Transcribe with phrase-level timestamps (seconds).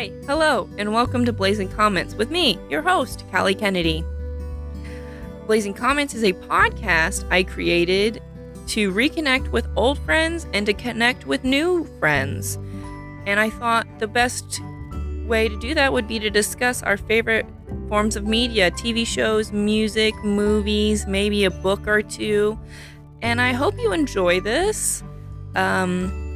[0.00, 4.02] Hi, hello, and welcome to Blazing Comments with me, your host, Callie Kennedy.
[5.46, 8.22] Blazing Comments is a podcast I created
[8.68, 12.56] to reconnect with old friends and to connect with new friends.
[13.26, 14.62] And I thought the best
[15.26, 17.44] way to do that would be to discuss our favorite
[17.90, 22.58] forms of media TV shows, music, movies, maybe a book or two.
[23.20, 25.02] And I hope you enjoy this.
[25.54, 26.29] Um,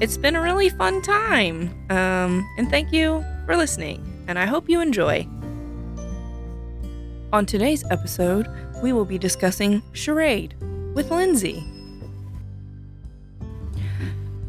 [0.00, 1.74] it's been a really fun time.
[1.90, 4.04] Um, and thank you for listening.
[4.28, 5.26] And I hope you enjoy.
[7.32, 8.48] On today's episode,
[8.82, 10.54] we will be discussing Charade
[10.94, 11.66] with Lynnsey.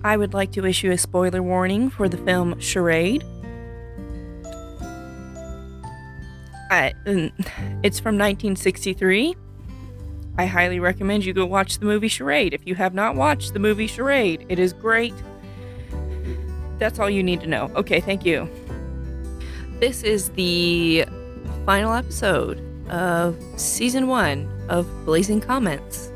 [0.03, 3.25] I would like to issue a spoiler warning for the film Charade.
[6.71, 7.31] I, mm,
[7.83, 9.35] it's from 1963.
[10.37, 12.53] I highly recommend you go watch the movie Charade.
[12.53, 15.13] If you have not watched the movie Charade, it is great.
[16.79, 17.71] That's all you need to know.
[17.75, 18.49] Okay, thank you.
[19.79, 21.05] This is the
[21.65, 26.11] final episode of season one of Blazing Comments.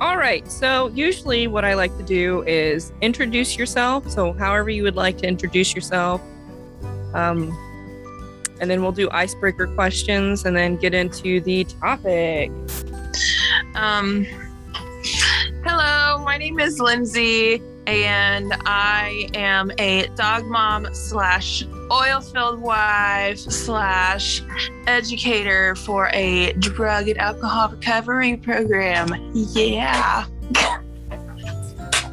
[0.00, 4.08] All right, so usually what I like to do is introduce yourself.
[4.08, 6.20] So, however you would like to introduce yourself.
[7.14, 7.50] Um,
[8.60, 12.50] and then we'll do icebreaker questions and then get into the topic.
[13.74, 14.24] Um,
[15.64, 23.38] hello, my name is Lynnsey, and I am a dog mom slash oil field wife
[23.38, 24.42] slash
[24.86, 29.08] educator for a drug and alcohol recovery program.
[29.32, 30.26] Yeah.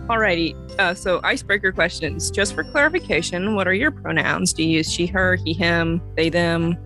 [0.07, 2.31] Alrighty, uh, so icebreaker questions.
[2.31, 4.53] Just for clarification, what are your pronouns?
[4.53, 6.77] Do you use she, her, he, him, they, them?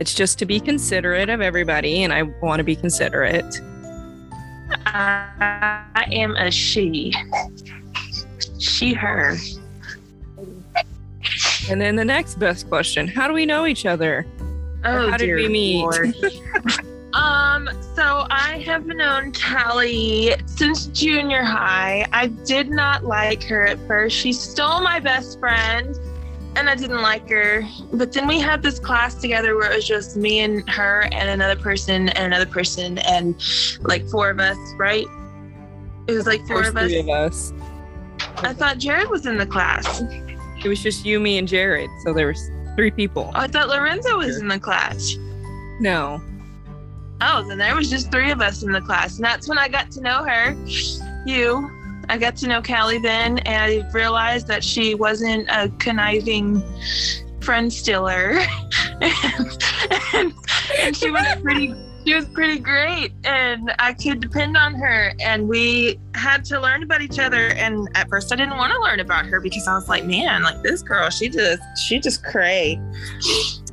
[0.00, 3.58] It's just to be considerate of everybody, and I want to be considerate.
[4.84, 7.14] I am a she.
[8.58, 9.36] She, her.
[11.70, 14.26] And then the next best question How do we know each other?
[14.84, 16.14] Oh, how did we meet?
[17.14, 22.06] Um, so I have known Callie since junior high.
[22.12, 24.14] I did not like her at first.
[24.14, 25.96] She stole my best friend,
[26.54, 27.66] and I didn't like her.
[27.92, 31.30] But then we had this class together where it was just me and her and
[31.30, 33.34] another person and another person and
[33.80, 35.06] like four of us, right?
[36.06, 36.84] It was like four of us.
[36.84, 37.52] three of us.
[38.42, 40.02] I thought Jared was in the class.
[40.64, 41.90] It was just you, me, and Jared.
[42.04, 43.30] So there was three people.
[43.34, 45.16] Oh, I thought Lorenzo was in the class.
[45.80, 46.22] No.
[47.20, 49.16] Oh, then there was just three of us in the class.
[49.16, 50.56] And that's when I got to know her.
[51.26, 51.70] You.
[52.08, 56.62] I got to know Callie then, and I realized that she wasn't a conniving
[57.40, 58.38] friend stealer.
[59.00, 59.64] and,
[60.14, 60.32] and,
[60.78, 61.74] and she was pretty
[62.08, 66.82] she was pretty great and I could depend on her and we had to learn
[66.82, 69.74] about each other and at first I didn't want to learn about her because I
[69.74, 72.80] was like, man, like this girl, she just she just cray.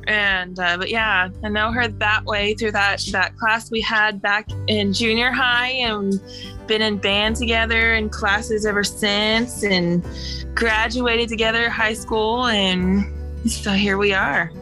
[0.06, 4.22] And uh, but yeah i know her that way through that that class we had
[4.22, 6.20] back in junior high and
[6.68, 10.06] been in band together in classes ever since and
[10.54, 13.04] graduated together high school and
[13.50, 14.52] so here we are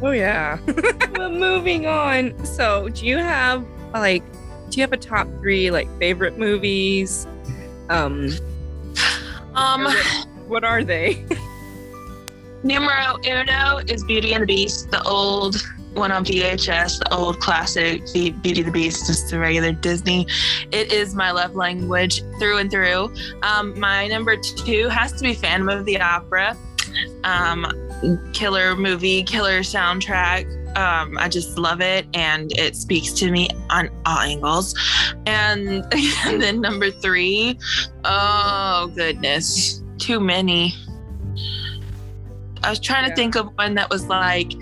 [0.00, 0.58] Oh, yeah.
[1.16, 2.44] well, moving on.
[2.44, 4.22] So, do you have, like,
[4.70, 7.26] do you have a top three, like, favorite movies?
[7.88, 8.30] Um,
[9.54, 9.86] um
[10.46, 11.24] what are they?
[12.62, 15.62] numero uno is beauty and the beast the old
[15.94, 20.26] one on vhs the old classic Be- beauty and the beast just the regular disney
[20.72, 23.12] it is my love language through and through
[23.42, 26.56] um, my number two has to be phantom of the opera
[27.24, 27.66] um,
[28.32, 33.88] killer movie killer soundtrack um, i just love it and it speaks to me on
[34.06, 34.74] all angles
[35.26, 35.84] and,
[36.26, 37.58] and then number three
[38.04, 40.74] oh goodness too many
[42.62, 43.10] I was trying Yeah.
[43.10, 44.52] to think of one that was like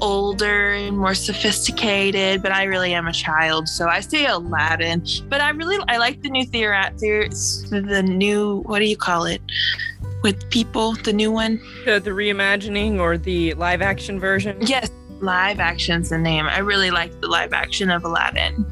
[0.00, 5.04] older and more sophisticated, but I really am a child, so I say Aladdin.
[5.28, 9.42] But I really I like the new theory, the new what do you call it
[10.22, 11.60] with people, the new one.
[11.84, 14.58] the, the reimagining or the live action version?
[14.60, 14.90] Yes,
[15.20, 16.46] live action's the name.
[16.46, 18.64] I really like the live action of Aladdin.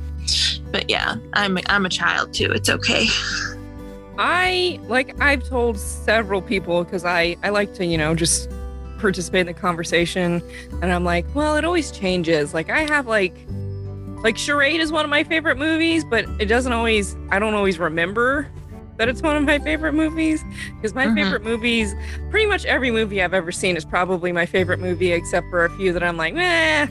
[0.71, 2.53] But yeah, I'm I'm a child too.
[2.53, 3.06] It's okay.
[4.19, 8.50] I like I've told several people because I I like to you know just
[8.99, 10.43] participate in the conversation
[10.83, 13.47] and I'm like well it always changes like I have like
[14.25, 17.79] like Charade is one of my favorite movies but it doesn't always I don't always
[17.79, 18.49] remember
[18.99, 20.45] that it's one of my favorite movies
[20.77, 21.15] because my Mhm.
[21.15, 21.95] favorite movies
[22.31, 25.71] pretty much every movie I've ever seen is probably my favorite movie except for a
[25.77, 26.87] few that I'm like meh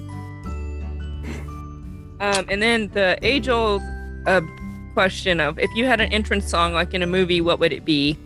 [2.20, 3.82] um, and then the age old
[4.26, 4.42] uh,
[4.94, 7.86] question of if you had an entrance song like in a movie, what would it
[7.86, 8.18] be?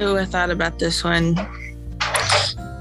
[0.00, 1.34] Oh, I thought about this one.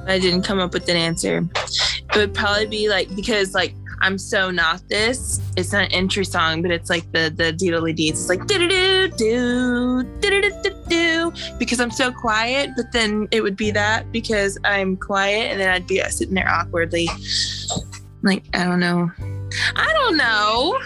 [0.07, 1.45] I didn't come up with an answer.
[1.55, 5.41] It would probably be like because like I'm so not this.
[5.57, 8.21] It's an entry song, but it's like the the doodly deeds.
[8.21, 12.71] It's like do do do do do do do because I'm so quiet.
[12.75, 16.49] But then it would be that because I'm quiet, and then I'd be sitting there
[16.49, 17.09] awkwardly,
[18.21, 19.11] like I don't know,
[19.75, 20.79] I don't know.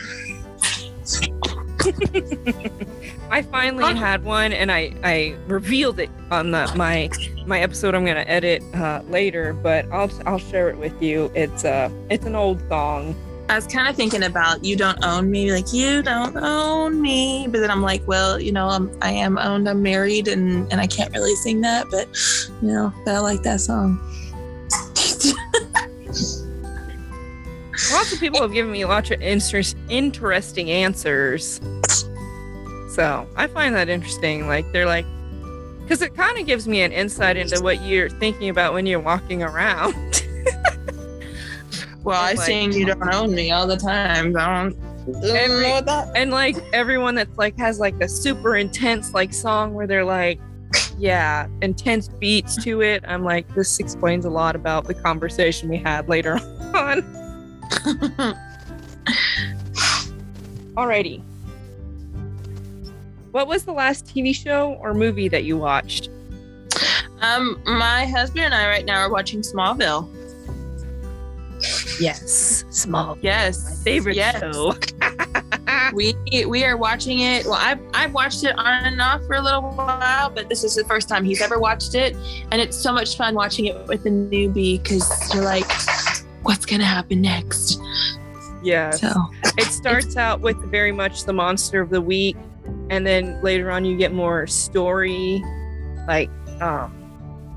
[3.29, 7.09] I finally had one, and I I revealed it on the my
[7.47, 7.95] my episode.
[7.95, 11.31] I'm gonna edit uh, later, but I'll I'll share it with you.
[11.35, 13.15] It's uh it's an old song.
[13.49, 17.47] I was kind of thinking about you don't own me, like you don't own me.
[17.49, 19.67] But then I'm like, well, you know, I'm, I am owned.
[19.67, 22.07] I'm married, and and I can't really sing that, but
[22.61, 23.99] you know, but I like that song.
[27.91, 31.59] Lots of people have given me lots of interest, interesting answers.
[32.93, 34.47] So I find that interesting.
[34.47, 35.05] Like they're like,
[35.83, 38.99] because it kind of gives me an insight into what you're thinking about when you're
[38.99, 39.93] walking around.
[42.03, 44.35] well, I like- sing "You Don't Own Me" all the time.
[44.37, 44.77] I don't,
[45.25, 46.11] Every- know that.
[46.15, 50.39] and like everyone that's like has like a super intense like song where they're like,
[50.97, 53.03] yeah, intense beats to it.
[53.07, 56.35] I'm like, this explains a lot about the conversation we had later
[56.73, 57.01] on.
[60.75, 61.21] Alrighty.
[63.33, 66.09] What was the last TV show or movie that you watched?
[67.21, 70.07] um, my husband and I right now are watching Smallville.
[71.99, 73.17] Yes, Small.
[73.21, 74.39] Yes, My favorite yes.
[74.39, 74.75] show.
[75.93, 76.13] we
[76.45, 77.45] we are watching it.
[77.45, 80.75] Well, I've I've watched it on and off for a little while, but this is
[80.75, 82.15] the first time he's ever watched it,
[82.51, 85.65] and it's so much fun watching it with a newbie because you're like,
[86.43, 87.79] what's gonna happen next?
[88.61, 88.91] yeah.
[88.91, 89.09] So
[89.57, 92.35] It starts out with very much the monster of the week,
[92.89, 95.43] and then later on you get more story,
[96.07, 96.29] like
[96.61, 96.93] um,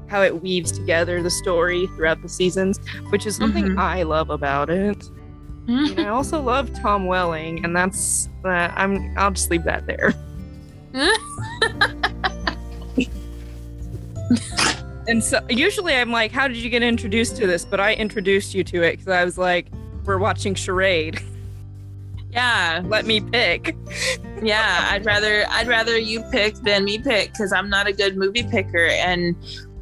[0.08, 2.78] how it weaves together the story throughout the seasons,
[3.10, 3.78] which is something Mhm.
[3.78, 5.10] I love about it.
[5.68, 10.14] And I also love Tom Welling, and that's uh, I'm I'll just leave that there.
[15.08, 17.64] And so usually I'm like, how did you get introduced to this?
[17.64, 19.66] But I introduced you to it because I was like,
[20.04, 21.20] we're watching charade.
[22.36, 23.74] yeah, Let me pick.
[24.42, 24.88] yeah.
[24.90, 28.42] I'd rather I'd rather you pick than me pick because I'm not a good movie
[28.42, 29.34] picker, and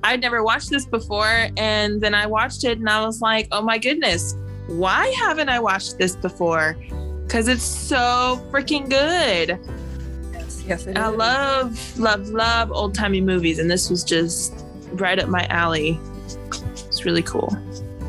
[0.05, 1.49] I'd never watched this before.
[1.57, 4.37] And then I watched it, and I was like, oh my goodness,
[4.69, 6.77] why haven't I watched this before?
[7.27, 9.59] Because it's so freaking good.
[10.33, 11.17] Yes, yes, I is.
[11.17, 15.99] love, love, love old timey movies, and this was just right up my alley.
[16.87, 17.57] It's really cool.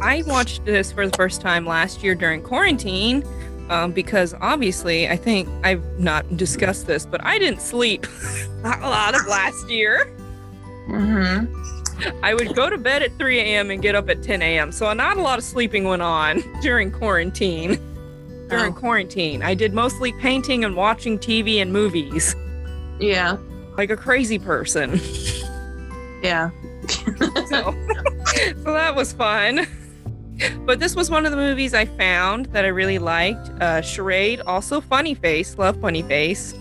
[0.02, 3.24] I watched this for the first time last year during quarantine
[3.70, 8.06] um, because obviously I think I've not discussed this, but I didn't sleep
[8.64, 10.06] a lot of last year.
[10.90, 12.22] Mm-hmm.
[12.24, 13.72] I would go to bed at 3 a.m.
[13.72, 14.72] and get up at 10 a.m.
[14.72, 17.80] So not a lot of sleeping went on during quarantine.
[18.50, 18.80] During Oh.
[18.80, 22.36] quarantine, I did mostly painting and watching TV and movies
[23.00, 23.38] Yeah,
[23.76, 25.00] like a crazy person.
[26.22, 26.52] yeah.
[27.48, 27.74] so,
[28.64, 29.66] so that was fun.
[30.66, 33.50] But this was one of the movies I found that I really liked.
[33.62, 36.54] Uh, Charade, also Funny Face, love Funny Face.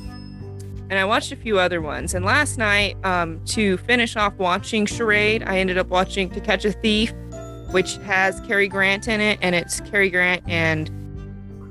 [0.90, 2.14] And I watched a few other ones.
[2.14, 6.66] And last night, um, to finish off watching Charade, I ended up watching To Catch
[6.66, 7.12] a Thief,
[7.70, 10.90] which has Cary Grant in it, and it's Cary Grant and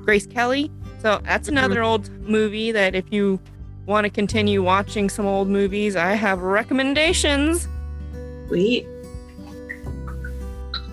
[0.03, 0.71] Grace Kelly.
[1.01, 3.39] So that's another old movie that if you
[3.85, 7.67] want to continue watching some old movies, I have recommendations.
[8.47, 8.87] Sweet.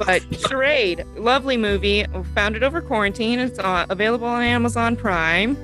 [0.07, 2.07] But Charade, lovely movie.
[2.35, 3.39] Found it over quarantine.
[3.39, 5.57] It's uh, available on Amazon Prime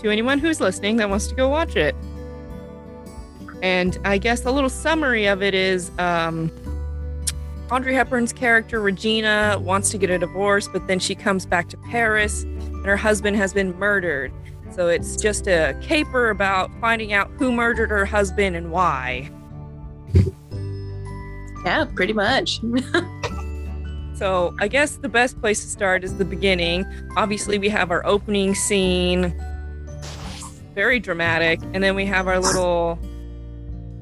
[0.00, 1.94] to anyone who's listening that wants to go watch it.
[3.62, 6.50] And I guess a little summary of it is um,
[7.70, 11.76] Audrey Hepburn's character, Regina, wants to get a divorce, but then she comes back to
[11.76, 14.32] Paris and her husband has been murdered.
[14.72, 19.30] So it's just a caper about finding out who murdered her husband and why.
[21.64, 22.60] Yeah, pretty much.
[24.16, 26.86] So I guess the best place to start is the beginning.
[27.16, 29.34] Obviously, we have our opening scene,
[30.74, 32.98] very dramatic, and then we have our little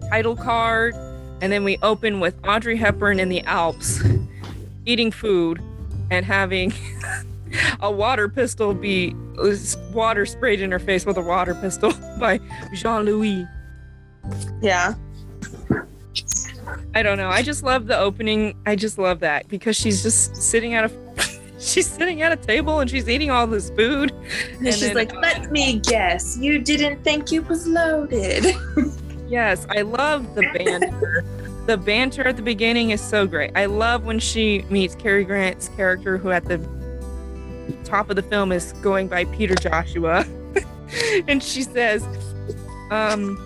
[0.08, 0.94] title card,
[1.40, 4.02] and then we open with Audrey Hepburn in the Alps
[4.86, 5.60] eating food
[6.10, 6.72] and having
[7.80, 9.14] a water pistol be
[9.92, 12.38] water sprayed in her face with a water pistol by
[12.72, 13.46] Jean Louis.
[14.62, 14.94] yeah.
[16.94, 17.28] I don't know.
[17.28, 18.56] I just love the opening.
[18.66, 21.20] I just love that because she's just sitting at a
[21.58, 24.12] she's sitting at a table and she's eating all this food.
[24.58, 28.44] And, she's then- like, let me guess, you didn't think you was loaded.
[29.26, 31.24] Yes, I love the banter.
[31.66, 33.52] the banter at the beginning is so great.
[33.56, 36.58] I love when she meets Cary Grant's character, who at the
[37.84, 40.26] top of the film is going by Peter Joshua.
[41.26, 42.06] and she says,
[42.90, 43.38] um,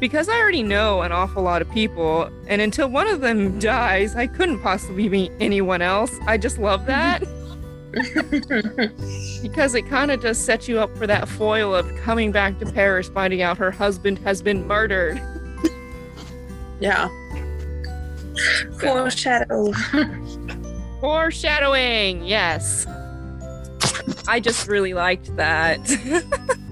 [0.00, 4.14] because I already know an awful lot of people, and until one of them dies,
[4.16, 6.12] I couldn't possibly meet anyone else.
[6.26, 7.22] I just love that
[9.42, 12.66] because it kind of just sets you up for that foil of coming back to
[12.66, 15.20] Paris, finding out her husband has been murdered.
[16.80, 17.08] yeah.
[18.80, 19.72] Foreshadow.
[21.00, 22.86] Foreshadowing, yes.
[24.26, 25.78] I just really liked that.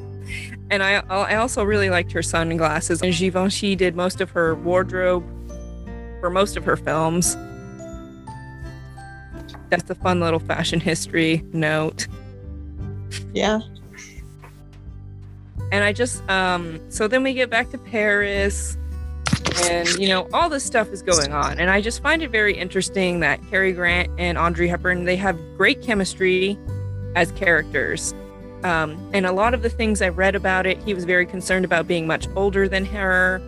[0.73, 3.03] and I I also really liked her sunglasses.
[3.03, 5.23] And Givenchy did most of her wardrobe
[6.21, 7.37] for most of her films.
[9.69, 12.09] That's a fun little fashion history note.
[13.35, 13.61] Yeah.
[15.71, 18.79] And I just um so then we get back to Paris
[19.65, 22.57] and you know all this stuff is going on and I just find it very
[22.57, 26.59] interesting that Cary Grant and Audrey Hepburn they have great chemistry
[27.15, 28.15] as characters.
[28.65, 31.65] Um, and a lot of the things I read about it, he was very concerned
[31.65, 33.41] about being much older than her,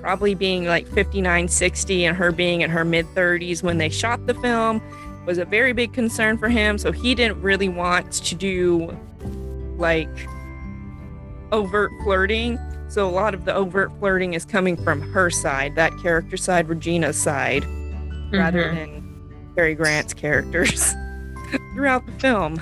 [0.00, 4.24] probably being like 59, 60, and her being in her mid 30s when they shot
[4.26, 4.80] the film
[5.26, 6.78] was a very big concern for him.
[6.78, 8.96] So he didn't really want to do
[9.76, 10.08] like
[11.52, 12.58] overt flirting.
[12.88, 16.68] So a lot of the overt flirting is coming from her side, that character side,
[16.68, 17.64] Regina's side,
[18.32, 18.74] rather Mhm.
[18.74, 20.94] than Cary Grant's characters
[21.74, 22.60] throughout the film.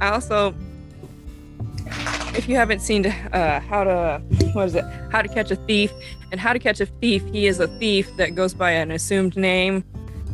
[0.00, 0.54] I also,
[2.34, 5.92] if you haven't seen uh, how to, what is it, how to catch a thief,
[6.30, 9.36] and how to catch a thief, he is a thief that goes by an assumed
[9.36, 9.84] name.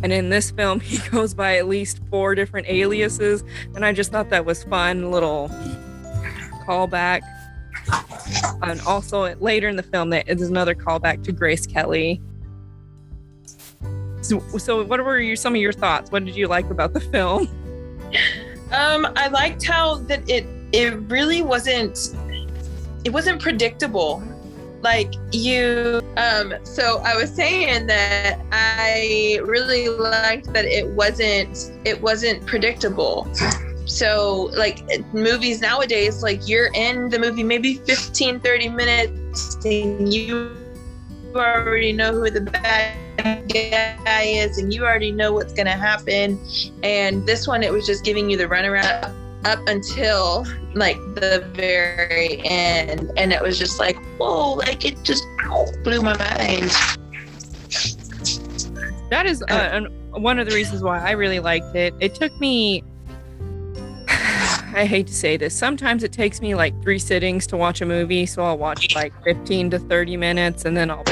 [0.02, 3.42] And in this film, he goes by at least four different aliases.
[3.74, 5.48] And I just thought that was fun, little
[6.64, 7.22] callback.
[8.62, 12.20] And also later in the film, there is another callback to Grace Kelly.
[14.20, 16.10] So, so what were your, some of your thoughts?
[16.10, 17.48] What did you like about the film?
[18.72, 22.14] Um, I liked how that it it really wasn't
[23.04, 24.22] it wasn't predictable.
[24.82, 32.00] Like you um so I was saying that I really liked that it wasn't it
[32.00, 33.26] wasn't predictable.
[33.86, 34.84] So like
[35.14, 40.54] movies nowadays like you're in the movie maybe 15 30 minutes and you
[41.34, 46.38] already know who the bad guy is and you already know what's going to happen
[46.82, 50.44] and this one it was just giving you the runaround up until
[50.74, 55.24] like the very end and it was just like whoa like it just
[55.82, 56.70] blew my mind
[59.10, 61.94] That is uh, one of the reasons why I really liked it.
[61.98, 62.84] It took me,
[64.08, 67.86] I hate to say this, sometimes it takes me like three sittings to watch a
[67.86, 68.26] movie.
[68.26, 71.04] So I'll watch like 15 to 30 minutes and then I'll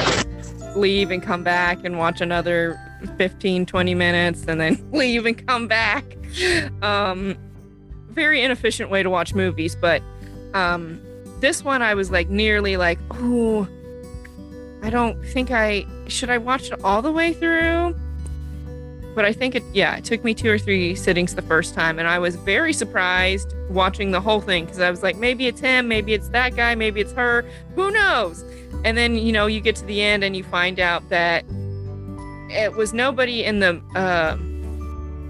[0.77, 2.79] leave and come back and watch another
[3.17, 6.03] 15, 20 minutes and then leave and come back.
[6.81, 7.37] Um,
[8.09, 10.01] very inefficient way to watch movies, but
[10.53, 11.01] um,
[11.39, 13.67] this one I was like nearly like, oh,
[14.81, 17.95] I don't think I should I watch it all the way through.
[19.15, 21.97] But I think it yeah, it took me two or three sittings the first time
[21.97, 25.59] and I was very surprised watching the whole thing because I was like maybe it's
[25.59, 27.43] him, maybe it's that guy, maybe it's her,
[27.75, 28.43] who knows.
[28.83, 31.43] And then you know, you get to the end and you find out that
[32.49, 34.37] it was nobody in the uh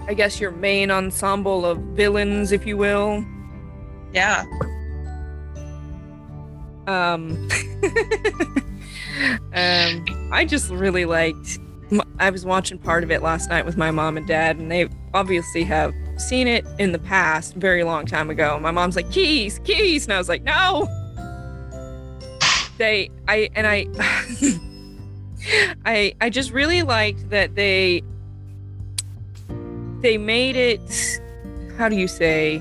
[0.06, 3.24] I guess your main ensemble of villains if you will.
[4.12, 4.44] yeah.
[6.86, 7.46] Um,
[9.52, 11.58] um i just really liked
[12.18, 14.88] I was watching part of it last night with my mom and dad and they
[15.12, 18.58] obviously have seen it in the past very long time ago.
[18.58, 20.86] My mom's like keys keys and i was like no
[22.78, 23.86] they i and i
[25.84, 28.02] i i just really liked that they
[30.00, 31.20] they made it
[31.78, 32.60] how do you say?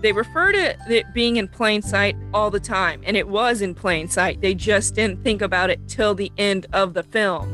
[0.00, 3.72] They refer to it being in plain sight all the time and it was in
[3.74, 4.40] plain sight.
[4.40, 7.48] They just didn't think about it till the end of the film.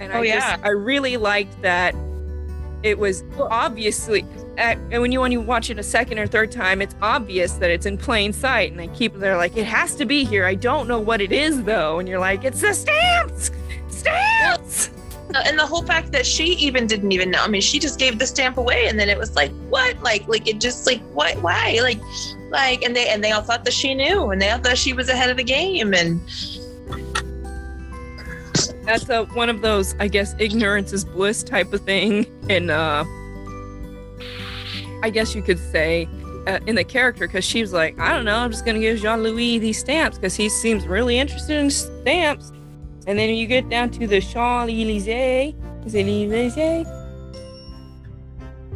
[0.00, 0.56] And Oh, i yeah.
[0.56, 1.94] just i really liked that
[2.82, 4.24] it was obviously
[4.58, 7.54] at, and when you when you watch it a second or third time it's obvious
[7.54, 8.70] that it's in plain sight.
[8.70, 10.44] And they keep they're like it has to be here.
[10.44, 11.98] I don't know what it is though.
[11.98, 13.50] And you're like it's the stamps!
[13.88, 14.90] Stamps!
[15.46, 18.18] And the whole fact that she even didn't even know i mean she just gave
[18.18, 20.00] the stamp away and then it was like what?
[20.02, 21.78] Like like it just like what why?
[21.82, 22.00] Like
[22.50, 24.92] like and they and they all thought that she knew and they all thought she
[24.92, 26.20] was ahead of the game and
[28.84, 32.26] that's a, one of those i guess ignorance is bliss type of thing.
[32.50, 33.04] And uh
[35.02, 36.08] I guess you could say,
[36.46, 39.00] uh, in the character, because she was like, I don't know, I'm just gonna give
[39.00, 42.52] Jean Louis these stamps because he seems really interested in stamps.
[43.06, 45.54] And then you get down to the Champs Elysees.
[45.84, 46.86] Is it Elysees?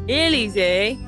[0.09, 0.99] Elysees.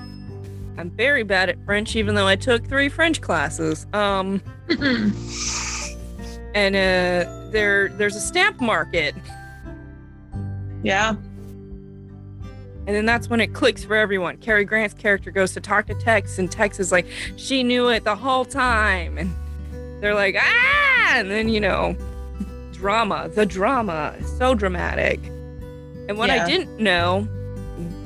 [0.76, 3.86] I'm very bad at French, even though I took three French classes.
[3.92, 4.40] Um,
[6.54, 9.16] and uh, there, there's a stamp market,
[10.84, 11.16] Yeah.
[12.88, 14.38] And then that's when it clicks for everyone.
[14.38, 18.04] Cary Grant's character goes to talk to Tex, and Tex is like, "She knew it
[18.04, 21.94] the whole time," and they're like, "Ah!" And then you know,
[22.72, 25.20] drama, the drama, is so dramatic.
[26.08, 26.42] And what Yeah.
[26.42, 27.28] I didn't know,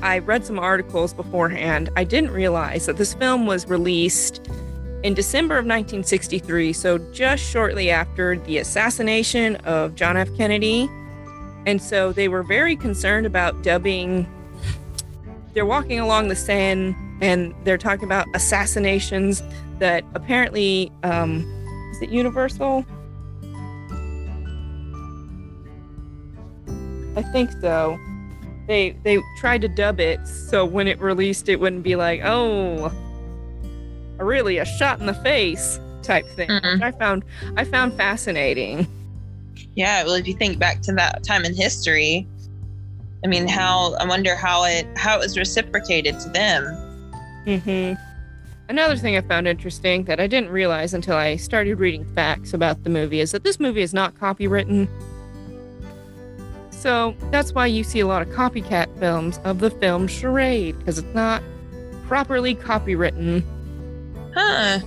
[0.01, 1.89] I read some articles beforehand.
[1.95, 4.41] I didn't realize that this film was released
[5.03, 10.27] in December of 1963, so just shortly after the assassination of John F.
[10.35, 10.89] Kennedy.
[11.65, 14.27] And so they were very concerned about dubbing.
[15.53, 19.43] They're walking along the Seine and they're talking about assassinations
[19.79, 21.41] that apparently, um,
[21.91, 22.85] is it Universal?
[27.15, 27.99] I think so.
[28.67, 32.91] They they tried to dub it so when it released, it wouldn't be like, oh,
[34.17, 36.49] really a shot in the face type thing.
[36.49, 36.73] Mhm.
[36.73, 37.23] Which I found
[37.57, 38.87] I found fascinating.
[39.75, 42.27] Yeah, well, if you think back to that time in history,
[43.23, 46.65] I mean, how I wonder how it how it was reciprocated to them.
[47.45, 47.93] hmm
[48.69, 52.83] Another thing I found interesting that I didn't realize until I started reading facts about
[52.83, 54.87] the movie is that this movie is not copywritten.
[56.71, 60.97] So that's why you see a lot of copycat films of the film Charade, because
[60.97, 61.43] it's not
[62.07, 63.43] properly copywritten.
[64.33, 64.79] Huh?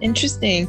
[0.00, 0.68] Interesting.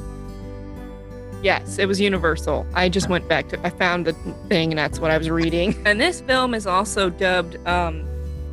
[1.44, 2.66] Yes, it was Universal.
[2.74, 4.14] I just went back to I found the
[4.48, 5.76] thing and that's what I was reading.
[5.86, 8.04] And this film is also dubbed um,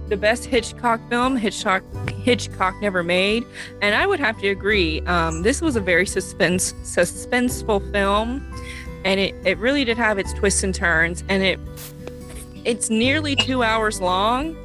[0.08, 3.44] the best Hitchcock film Hitchcock Hitchcock never made.
[3.80, 5.00] And I would have to agree.
[5.02, 8.46] Um, this was a very suspense suspenseful film,
[9.04, 11.24] and it, it really did have its twists and turns.
[11.28, 11.58] And it
[12.64, 14.56] it's nearly two hours long,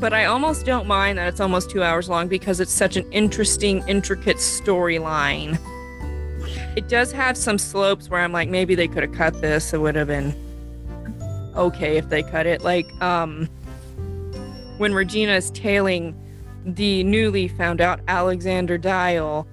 [0.00, 3.10] but I almost don't mind that it's almost two hours long because it's such an
[3.12, 5.58] interesting, intricate storyline.
[6.76, 9.72] It does have some slopes where I'm like, maybe they could have cut this.
[9.72, 10.34] It would have been
[11.56, 12.62] okay if they cut it.
[12.62, 13.48] Like um,
[14.78, 16.16] when Regina is tailing
[16.64, 19.46] the newly found out Alexander Dyle,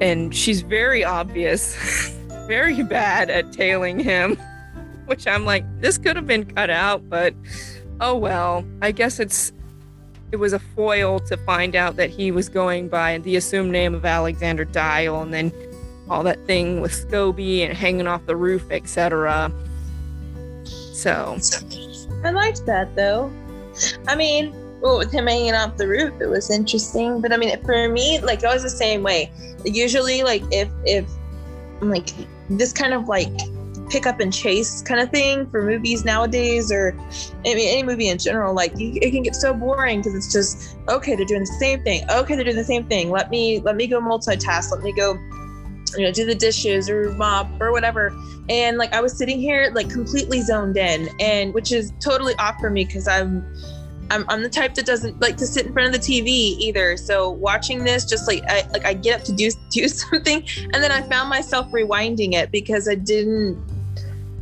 [0.00, 2.14] and she's very obvious,
[2.46, 4.36] very bad at tailing him.
[5.06, 7.34] Which I'm like, this could have been cut out, but
[8.00, 8.64] oh well.
[8.80, 9.52] I guess it's
[10.30, 13.92] it was a foil to find out that he was going by the assumed name
[13.92, 15.52] of Alexander Dyle, and then
[16.10, 19.52] all that thing with Scobie and hanging off the roof, etc.
[20.92, 21.38] So
[22.24, 23.32] I liked that though.
[24.08, 27.20] I mean, well, with him hanging off the roof, it was interesting.
[27.20, 29.30] But I mean, for me, like I was the same way.
[29.64, 31.08] Usually, like if if
[31.80, 32.10] like
[32.48, 33.32] this kind of like
[33.88, 36.94] pick up and chase kind of thing for movies nowadays, or
[37.46, 40.32] I mean any movie in general, like you, it can get so boring because it's
[40.32, 42.08] just okay, they're doing the same thing.
[42.10, 43.10] Okay, they're doing the same thing.
[43.10, 44.70] Let me let me go multitask.
[44.72, 45.18] Let me go
[45.96, 48.14] you know do the dishes or mop or whatever
[48.48, 52.56] and like i was sitting here like completely zoned in and which is totally off
[52.60, 53.44] for me because i'm
[54.10, 56.96] I'm, I'm the type that doesn't like to sit in front of the TV either.
[56.96, 60.74] So watching this, just like I like I get up to do do something, and
[60.74, 63.56] then I found myself rewinding it because I didn't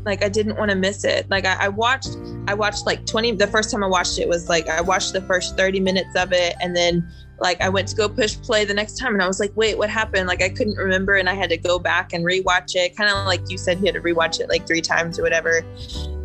[0.05, 1.29] like I didn't want to miss it.
[1.29, 2.17] Like I, I watched
[2.49, 3.33] I watched like 20.
[3.33, 6.33] The first time I watched it was like I watched the first 30 minutes of
[6.33, 7.07] it, and then
[7.41, 9.79] like I went to go push play the next time, and I was like, wait,
[9.79, 10.27] what happened?
[10.27, 12.97] Like I couldn't remember, and I had to go back and rewatch it.
[12.97, 15.63] Kind of like you said, you had to rewatch it like three times or whatever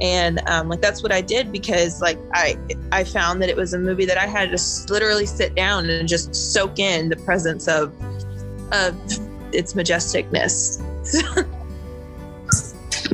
[0.01, 2.57] and um, like that's what I did because like I
[2.91, 6.07] I found that it was a movie that I had to literally sit down and
[6.09, 7.93] just soak in the presence of
[8.71, 8.95] of
[9.53, 10.81] its majesticness.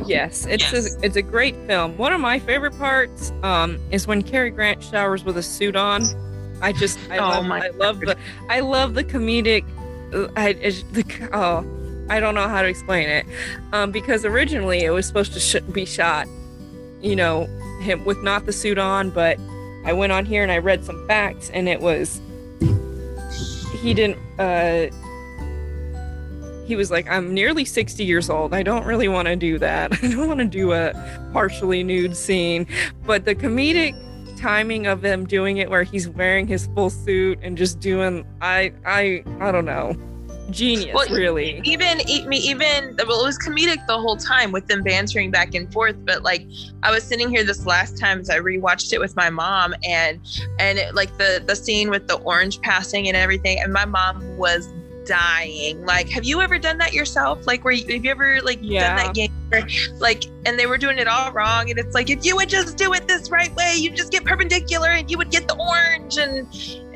[0.06, 0.96] yes, it's Yes.
[0.96, 1.96] a it's a great film.
[1.96, 6.02] One of my favorite parts um, is when Cary Grant showers with a suit on.
[6.62, 8.16] I just I Oh love my I love the
[8.48, 9.64] I love the comedic.
[10.14, 11.64] uh, I the oh
[12.08, 13.24] I don't know how to explain it.
[13.72, 16.26] Um, because originally it was supposed to sh- be shot,
[17.00, 17.46] you know,
[17.82, 19.38] him with not the suit on, but
[19.84, 22.20] I went on here and I read some facts and it was
[23.80, 24.88] he didn't uh
[26.66, 28.52] he was like i'm nearly 60 years old.
[28.54, 29.92] I don't really want to do that.
[30.02, 30.92] I don't want to do a
[31.32, 32.66] partially nude scene.
[33.06, 33.94] But the comedic
[34.40, 38.72] timing of them doing it where he's wearing his full suit and just doing i
[38.86, 39.94] i i don't know
[40.50, 41.60] genius, Well, really.
[41.64, 45.72] even me even well it was comedic the whole time with them bantering back and
[45.72, 46.46] forth but like
[46.82, 50.42] i was sitting here this last time as i rewatched it with my mom and
[50.58, 54.36] and it, like the the scene with the orange passing and everything and my mom
[54.36, 54.72] was
[55.10, 58.60] dying like have you ever done that yourself like where you, have you ever like
[58.62, 58.94] Yeah.
[58.94, 59.66] done that game where,
[59.98, 62.76] like and they were doing it all wrong and it's like if you would just
[62.78, 66.16] do it this right way you just get perpendicular and you would get the orange
[66.16, 66.46] and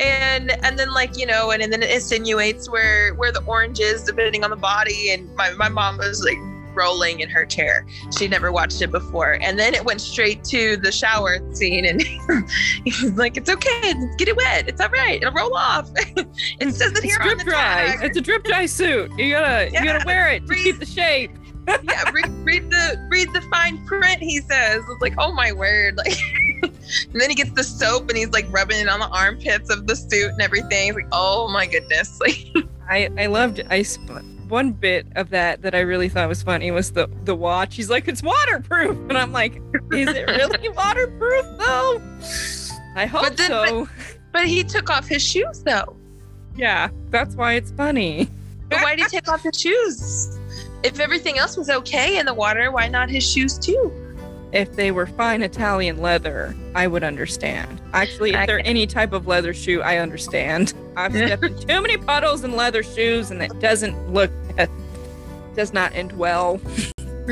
[0.00, 3.81] and and then like you know and, and then it insinuates where where the orange
[3.81, 6.38] is depending on the body and my, my mom was like
[6.74, 10.76] rolling in her chair she'd never watched it before and then it went straight to
[10.78, 12.02] the shower scene and
[12.84, 16.92] he's like it's okay get it wet it's all right it'll roll off it says
[16.92, 17.87] it It's here on drip the dry.
[17.96, 17.98] tag.
[18.04, 19.10] It's a drip dry suit.
[19.18, 20.64] You gotta, you gotta wear it to breathe.
[20.64, 21.30] keep the shape.
[21.82, 25.96] yeah read, read the read the fine print he says it's like oh my word
[25.96, 26.12] like
[26.62, 29.87] and then he gets the soap and he's like rubbing it on the armpits of
[29.87, 32.46] the suit and everything It's like oh my goodness like
[32.90, 33.82] I I loved I
[34.48, 37.74] one bit of that that I really thought was funny was the the watch.
[37.76, 39.57] He's like, it's waterproof, and I'm like,
[39.92, 42.02] is it really waterproof though?
[42.96, 43.88] I hope But then- so.
[44.33, 45.96] but he took off his shoes though
[46.57, 48.28] yeah, that's why it's funny.
[48.68, 50.38] but why did he take off his shoes
[50.85, 53.90] if everything else was okay in the water why not his shoes too
[54.54, 57.80] If they were fine Italian leather, I would understand.
[57.92, 60.74] Actually, if they're any type of leather shoe, I understand.
[60.96, 64.30] I've stepped in too many puddles in leather shoes, and it doesn't look,
[65.56, 66.60] does not end well.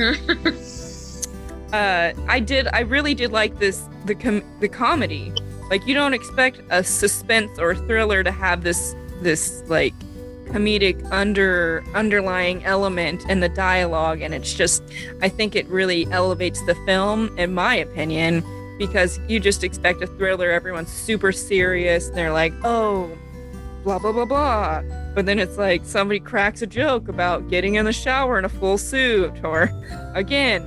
[1.73, 2.67] uh, I did.
[2.73, 5.33] I really did like this the com- the comedy.
[5.71, 9.95] Like you don't expect a suspense or thriller to have this this like
[10.53, 14.83] comedic under underlying element in the dialogue, and it's just
[15.21, 18.45] I think it really elevates the film, in my opinion,
[18.79, 20.51] because you just expect a thriller.
[20.51, 22.09] Everyone's super serious.
[22.09, 23.11] And they're like, oh,
[23.85, 24.83] blah blah blah blah.
[25.15, 28.49] But then it's like somebody cracks a joke about getting in the shower in a
[28.49, 29.71] full suit, or
[30.15, 30.67] again,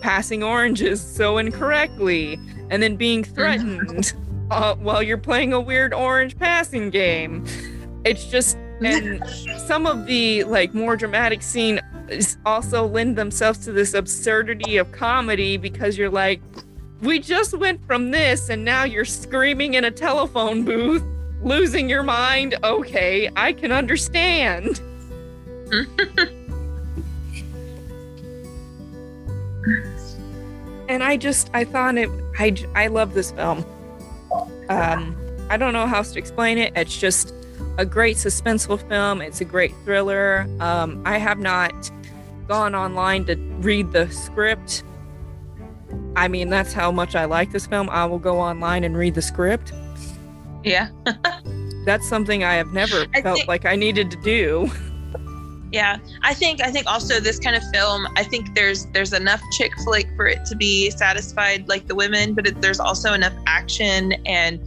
[0.00, 2.38] passing oranges so incorrectly,
[2.70, 4.12] and then being threatened
[4.50, 7.44] uh, while you're playing a weird orange passing game.
[8.04, 9.22] It's just, and
[9.66, 11.80] some of the like more dramatic scene
[12.44, 16.40] also lend themselves to this absurdity of comedy because you're like,
[17.00, 21.02] we just went from this, and now you're screaming in a telephone booth,
[21.42, 22.54] losing your mind.
[22.64, 24.80] Okay, I can understand.
[30.88, 32.08] and I just I thought it
[32.38, 33.64] i i love this film.
[34.68, 35.16] Um
[35.48, 36.72] I don't know how else to explain it.
[36.76, 37.32] It's just
[37.78, 39.20] a great suspenseful film.
[39.20, 40.46] It's a great thriller.
[40.60, 41.90] Um I have not
[42.48, 44.82] gone online to read the script.
[46.16, 47.90] I mean, that's how much I like this film.
[47.90, 49.72] I will go online and read the script.
[50.64, 50.88] yeah
[51.84, 54.70] That's something I have never I felt think- like I needed to do.
[55.72, 58.06] Yeah, I think I think also this kind of film.
[58.16, 62.34] I think there's there's enough chick flick for it to be satisfied like the women,
[62.34, 64.60] but it, there's also enough action and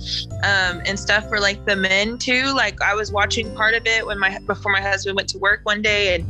[0.44, 2.54] um and stuff for like the men too.
[2.54, 5.62] Like I was watching part of it when my before my husband went to work
[5.64, 6.26] one day and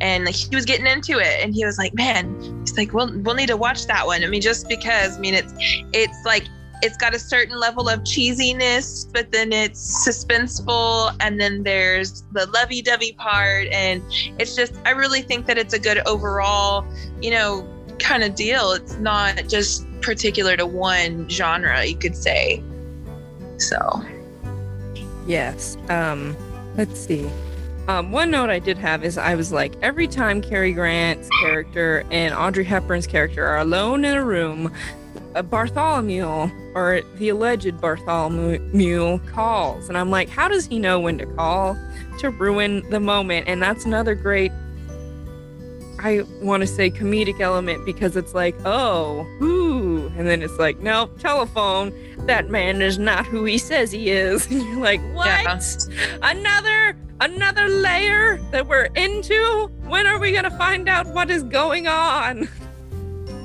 [0.00, 3.12] and like he was getting into it and he was like, man, he's like, we'll
[3.20, 4.24] we'll need to watch that one.
[4.24, 5.52] I mean, just because I mean it's
[5.92, 6.44] it's like
[6.84, 12.46] it's got a certain level of cheesiness, but then it's suspenseful, and then there's the
[12.46, 14.02] lovey-dovey part, and
[14.38, 16.84] it's just I really think that it's a good overall,
[17.22, 17.66] you know,
[17.98, 18.72] kind of deal.
[18.72, 22.62] It's not just particular to one genre, you could say.
[23.56, 24.04] So
[25.26, 25.78] Yes.
[25.88, 26.36] Um,
[26.76, 27.30] let's see.
[27.88, 32.04] Um, one note I did have is I was like, every time Cary Grant's character
[32.10, 34.72] and Audrey Hepburn's character are alone in a room,
[35.42, 41.26] Bartholomew or the alleged Bartholomew calls, and I'm like, how does he know when to
[41.26, 41.76] call
[42.20, 43.48] to ruin the moment?
[43.48, 44.52] And that's another great.
[45.98, 50.78] I want to say comedic element because it's like, oh, ooh, and then it's like,
[50.80, 51.92] nope, telephone.
[52.26, 54.46] That man is not who he says he is.
[54.50, 55.26] And you're like, what?
[55.26, 55.58] Yeah.
[56.22, 59.70] Another another layer that we're into?
[59.86, 62.48] When are we gonna find out what is going on?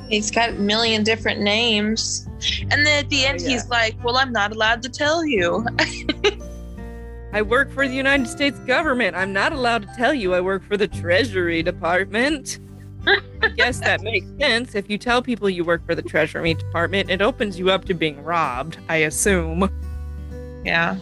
[0.09, 2.25] he's got a million different names.
[2.61, 3.49] And then at the Oh, end, yeah.
[3.49, 5.65] he's like, Well, I'm not allowed to tell you.
[7.33, 9.15] I work for the United States government.
[9.15, 12.59] I'm not allowed to tell you I work for the Treasury Department.
[13.05, 14.73] I guess that makes sense.
[14.73, 17.93] If you tell people you work for the Treasury Department, it opens you up to
[17.93, 19.69] being robbed, I assume.
[20.65, 20.97] Yeah.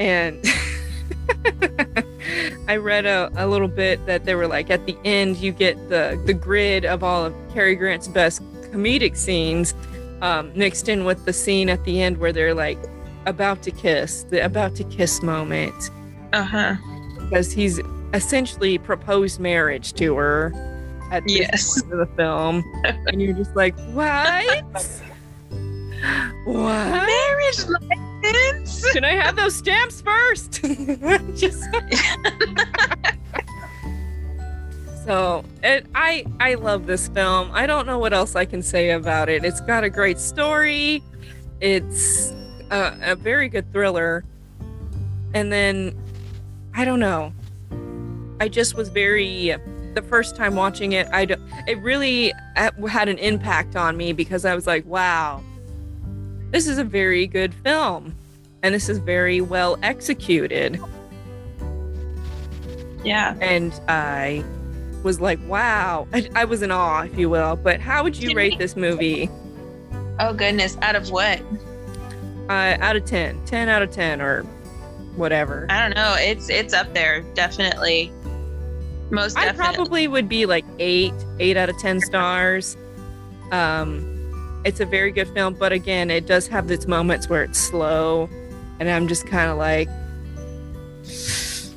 [0.00, 0.42] And
[2.68, 5.76] I read a, a little bit that they were like at the end you get
[5.88, 9.74] the the grid of all of Cary Grant's best comedic scenes
[10.22, 12.78] um, mixed in with the scene at the end where they're like
[13.26, 15.90] about to kiss, the about to kiss moment,
[16.32, 16.74] Uh huh.
[17.20, 17.80] because he's
[18.14, 20.52] essentially proposed marriage to her
[21.10, 21.82] at this Yes.
[21.82, 24.64] point of the film, and you're just like, what?
[26.44, 27.06] what?
[27.06, 28.92] Marriage license.
[28.92, 30.62] Can I have those stamps first?
[31.34, 31.64] just
[35.04, 37.50] so it, I I love this film.
[37.52, 39.44] I don't know what else I can say about it.
[39.44, 41.02] It's got a great story.
[41.60, 42.32] It's
[42.70, 44.24] a, a very good thriller,
[45.34, 45.96] and then
[46.74, 47.32] I don't know.
[48.40, 49.56] I just was very
[49.94, 51.06] the first time watching it.
[51.12, 55.42] I don't, it really uh, had an impact on me because I was like, wow,
[56.54, 58.14] this is a very good film
[58.62, 60.80] and this is very well executed
[63.04, 63.34] Yeah.
[63.40, 64.42] and i
[65.02, 68.34] was like wow I, I was in awe if you will but how would you
[68.34, 69.28] rate this movie
[70.20, 70.78] Oh goodness.
[70.80, 71.40] Out of what?
[72.48, 74.42] uh, out of 10 10 out of 10 or
[75.16, 76.14] whatever I don't know.
[76.18, 77.22] It's it's up there.
[77.34, 78.12] Definitely.
[79.10, 79.60] Most definitely.
[79.60, 82.76] i probably would be like 8 8 out of 10 stars
[83.50, 84.13] um
[84.64, 88.28] it's a very good film but again it does have its moments where it's slow
[88.80, 89.88] and i'm just kind of like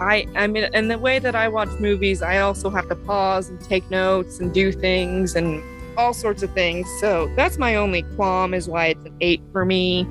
[0.00, 3.50] I I mean and the way that I watch movies, I also have to pause
[3.50, 5.62] and take notes and do things and
[5.98, 6.88] all sorts of things.
[7.00, 10.06] So that's my only qualm is why it's an eight for me.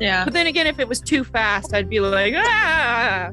[0.00, 0.24] Yeah.
[0.24, 3.30] But then again, if it was too fast, I'd be like, ah,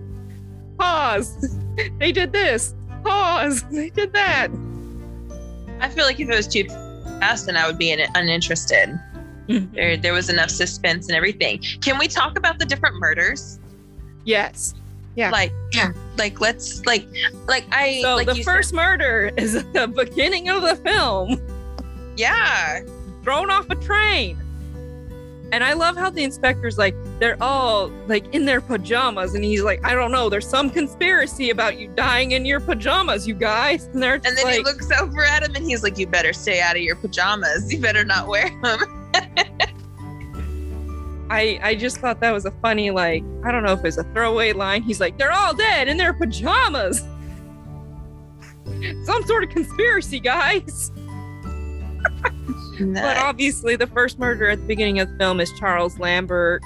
[0.79, 1.57] pause.
[1.99, 2.73] they did this.
[3.03, 3.63] Pause.
[3.71, 4.49] They did that.
[5.79, 6.65] I feel like if it was too
[7.19, 8.89] fast, then I would be in uninterested.
[9.47, 9.73] Mm-hmm.
[9.73, 11.59] There, there was enough suspense and everything.
[11.81, 13.59] Can we talk about the different murders?
[14.23, 14.75] Yes.
[15.15, 15.31] Yeah.
[15.31, 15.91] Like, Yeah.
[16.17, 17.07] like let's like,
[17.47, 17.99] like I.
[18.01, 21.41] So like the you first murder is at the beginning of the film.
[22.17, 22.81] yeah,
[23.23, 24.37] thrown off a train.
[25.51, 29.35] And I love how the inspector's like, they're all like in their pajamas.
[29.35, 33.27] And he's like, I don't know, there's some conspiracy about you dying in your pajamas,
[33.27, 33.85] you guys.
[33.85, 36.33] And they're and then like, he looks over at him and he's like, "You better
[36.33, 37.71] stay out of your pajamas.
[37.71, 39.11] You better not wear them."
[41.29, 43.97] I, I just thought that was a funny, like, I don't know if it was
[43.99, 44.81] a throwaway line.
[44.81, 46.99] He's like, they're all dead in their pajamas.
[49.05, 50.91] Some sort of conspiracy, guys.
[52.79, 56.61] But obviously, the first murder at the beginning of the film is Charles Lampert,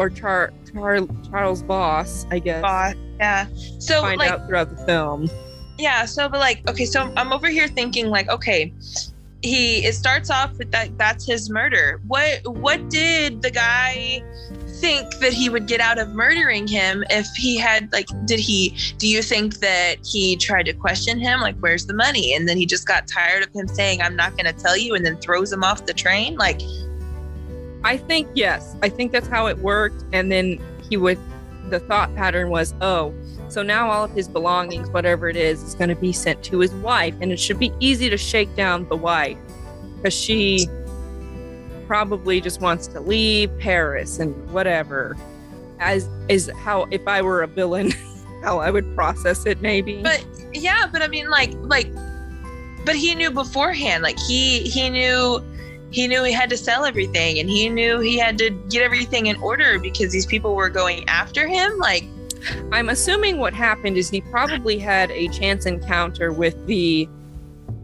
[0.00, 2.62] or Char, Char Charles Voss, I guess.
[2.62, 3.46] Voss, yeah.
[3.78, 5.28] So Find like, out throughout the film.
[5.78, 6.06] yeah.
[6.06, 6.86] So, but like, okay.
[6.86, 8.72] So I'm over here thinking like, okay,
[9.42, 10.96] he it starts off with that.
[10.96, 12.00] That's his murder.
[12.06, 14.22] What what did the guy
[14.80, 18.74] think that he would get out of murdering him if he had like did he
[18.96, 22.56] do you think that he tried to question him like where's the money and then
[22.56, 25.18] he just got tired of him saying i'm not going to tell you and then
[25.18, 26.62] throws him off the train like
[27.84, 30.04] I think yes, I think that's how it worked.
[30.12, 31.18] And then he would,
[31.68, 33.14] the thought pattern was, oh,
[33.48, 36.60] so now all of his belongings, whatever it is, is going to be sent to
[36.60, 39.38] his wife, and it should be easy to shake down the wife
[39.96, 40.68] because she
[41.86, 45.16] probably just wants to leave Paris and whatever.
[45.80, 47.90] As is how if I were a villain,
[48.42, 50.02] how I would process it, maybe.
[50.02, 51.92] but yeah but i mean like like
[52.84, 55.42] but he knew beforehand like he he knew
[55.90, 59.26] he knew he had to sell everything and he knew he had to get everything
[59.26, 62.04] in order because these people were going after him like
[62.72, 67.08] I'm assuming what happened is he probably had a chance encounter with the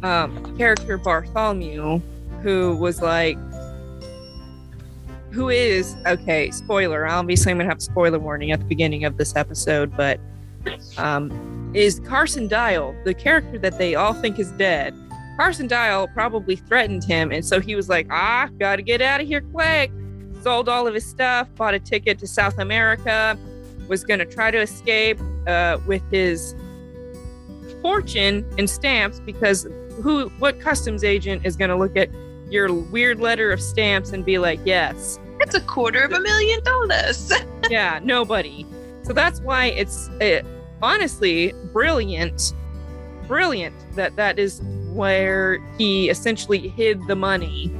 [0.02, 2.00] um, character Bartholomew,
[2.42, 3.38] who was like,
[5.30, 6.50] who is okay.
[6.50, 7.06] Spoiler.
[7.06, 10.18] Obviously, I'm gonna have spoiler warning at the beginning of this episode, but
[10.96, 14.94] um, is Carson Dyle the character that they all think is dead?
[15.36, 19.26] Carson Dyle probably threatened him, and so he was like, "Ah, gotta get out of
[19.26, 19.90] here quick."
[20.42, 23.36] Sold all of his stuff, bought a ticket to South America,
[23.88, 26.54] was going to try to escape uh, with his
[27.82, 29.66] fortune and stamps because
[30.02, 32.08] who what customs agent is going to look at
[32.50, 35.18] your weird letter of stamps and be like yes.
[35.38, 37.32] That's a quarter of a million dollars.
[37.68, 38.64] Yeah nobody.
[39.02, 40.42] So that's why it's uh,
[40.82, 42.52] honestly brilliant
[43.26, 44.60] brilliant that that is
[44.96, 47.70] where he essentially hid the money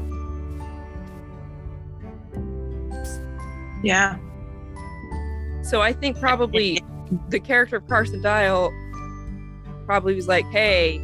[3.83, 4.16] yeah
[5.66, 6.81] So I think probably
[7.29, 8.72] the character of Carson Dyle
[9.85, 11.00] probably was like, "Hey,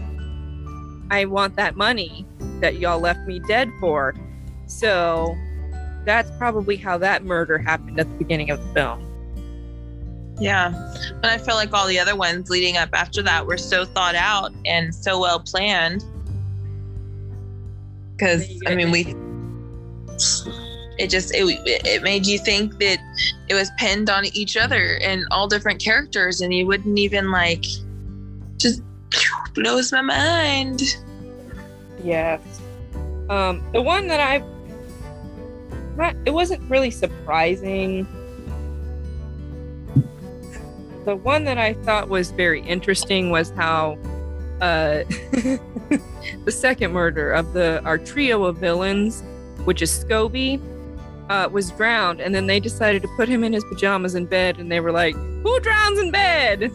[1.10, 2.24] I want that money
[2.60, 4.14] that y'all left me dead for."
[4.66, 5.34] So
[6.04, 9.11] that's probably how that murder happened at the beginning of the film.
[10.40, 10.70] Yeah
[11.20, 14.14] but i feel like all the other ones leading up after that were so thought
[14.14, 16.04] out and so well planned
[18.22, 19.14] because I mean we.
[20.98, 22.98] It just it, it made you think that
[23.48, 27.64] it was pinned on each other and all different characters, and you wouldn't even like
[28.58, 28.82] just
[29.54, 30.82] blows my mind.
[32.04, 32.40] Yes.
[33.28, 34.44] Um, the one that I
[35.96, 38.06] not it wasn't really surprising.
[41.04, 43.98] The one that I thought was very interesting was how
[44.60, 45.02] uh,
[46.44, 49.22] the second murder of the our trio of villains,
[49.64, 50.60] which is Scobie,
[51.28, 54.58] uh, was drowned, and then they decided to put him in his pajamas in bed,
[54.58, 56.60] and they were like, "Who drowns in bed?"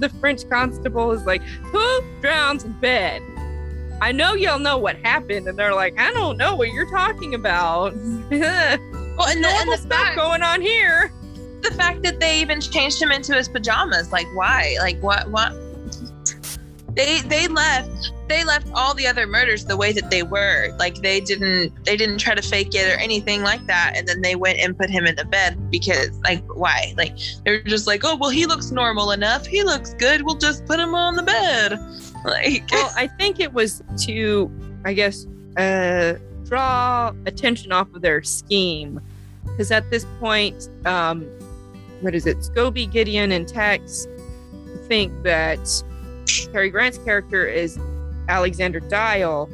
[0.00, 3.22] the French constable is like, "Who drowns in bed?"
[4.02, 7.34] I know y'all know what happened, and they're like, "I don't know what you're talking
[7.34, 7.94] about."
[8.30, 11.10] well, and the, and the stuff fact, going on here.
[11.62, 14.76] The fact that they even changed him into his pajamas, like why?
[14.80, 15.30] Like what?
[15.30, 15.54] What?
[16.94, 20.74] They they left they left all the other murders the way that they were.
[20.78, 23.94] Like they didn't they didn't try to fake it or anything like that.
[23.96, 26.94] And then they went and put him in the bed because like why?
[26.96, 29.46] Like they're just like, oh well, he looks normal enough.
[29.46, 30.22] He looks good.
[30.22, 31.78] We'll just put him on the bed.
[32.24, 34.48] Like well, I think it was to
[34.84, 39.00] I guess uh, draw attention off of their scheme
[39.44, 41.26] because at this point, um,
[42.02, 42.38] what is it?
[42.38, 44.06] Scobie, Gideon, and Tex
[44.86, 45.58] think that
[46.52, 47.78] Cary Grant's character is
[48.28, 49.48] Alexander Dyle.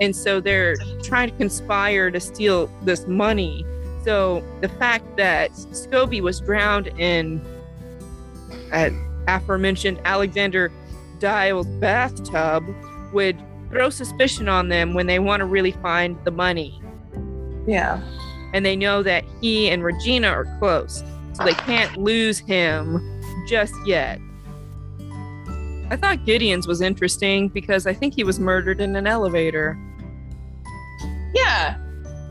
[0.00, 3.66] And so they're trying to conspire to steal this money.
[4.04, 7.44] So the fact that Scobie was drowned in
[8.72, 8.90] uh,
[9.26, 10.70] aforementioned Alexander
[11.18, 12.64] Dyle's bathtub
[13.12, 13.36] would
[13.70, 16.80] throw suspicion on them when they want to really find the money.
[17.66, 18.00] Yeah.
[18.54, 21.02] And they know that he and Regina are close.
[21.38, 24.18] So they can't lose him just yet.
[25.90, 29.78] I thought Gideon's was interesting because I think he was murdered in an elevator.
[31.34, 31.78] Yeah.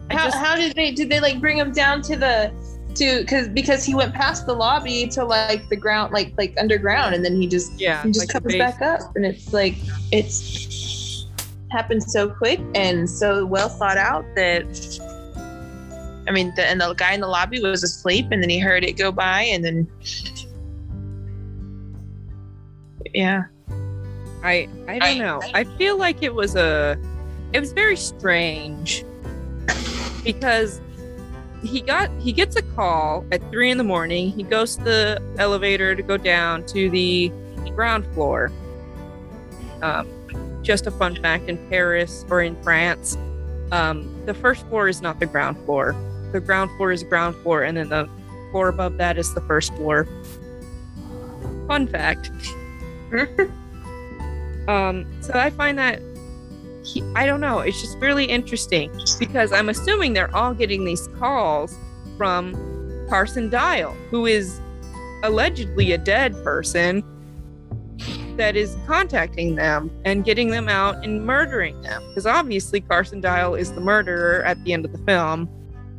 [0.10, 2.52] I How, just- how did they did they like bring him down to the
[2.96, 7.16] to because because he went past the lobby to like the ground like like underground
[7.16, 9.76] and then he just Yeah, he just like comes back up and it's like
[10.12, 11.26] it's
[11.72, 14.66] happened so quick and so well thought out that
[16.28, 18.84] I mean the and the guy in the lobby was asleep and then he heard
[18.84, 19.88] it go by and then
[23.14, 23.46] yeah
[24.44, 25.42] I I don't know.
[25.54, 26.98] I feel like it was a
[27.54, 29.04] it was very strange
[30.24, 30.82] because
[31.64, 34.32] he got he gets a call at three in the morning.
[34.32, 37.32] He goes to the elevator to go down to the
[37.76, 38.52] ground floor.
[39.82, 40.08] Um,
[40.62, 43.18] just a fun fact: in Paris or in France,
[43.72, 45.96] um, the first floor is not the ground floor.
[46.32, 48.10] The ground floor is ground floor, and then the
[48.52, 50.08] floor above that is the first floor.
[51.68, 52.32] Fun fact.
[54.68, 56.02] Um, so I find that
[56.84, 61.08] he, I don't know, it's just really interesting because I'm assuming they're all getting these
[61.20, 61.76] calls
[62.18, 62.54] from
[63.10, 64.60] Carson Dyle, who is
[65.24, 67.04] allegedly a dead person
[68.36, 72.04] that is contacting them and getting them out and murdering them.
[72.10, 75.50] Because obviously Carson Dyle is the murderer at the end of the film,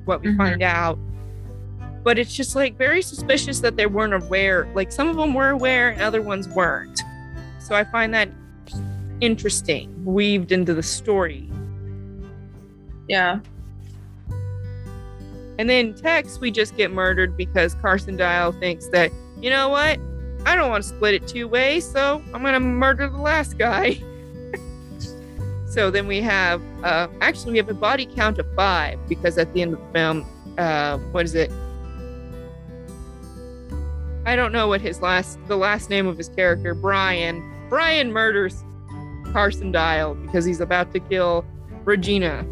[0.08, 0.36] what we Mhm.
[0.36, 0.98] find out.
[2.02, 4.66] But it's just like very suspicious that they weren't aware.
[4.74, 7.00] Like some of them were aware and other ones weren't.
[7.60, 8.30] So I find that
[9.20, 11.48] interesting, weaved into the story.
[13.08, 13.40] yeah
[15.58, 19.98] And then Tex, we just get murdered because Carson Dyle thinks that, you know what?
[20.46, 23.58] I don't want to split it two ways, so I'm going to murder the last
[23.58, 24.00] guy.
[25.70, 29.52] so then we have, uh, actually, we have a body count of five because at
[29.54, 30.26] the end of the film,
[30.56, 31.50] uh, what is it?
[34.26, 37.42] I don't know what his last, the last name of his character, Brian.
[37.68, 38.64] Brian murders
[39.32, 41.44] Carson Dyle because he's about to kill
[41.84, 42.46] Regina